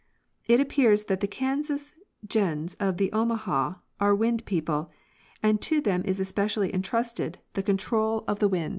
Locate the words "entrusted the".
6.73-7.61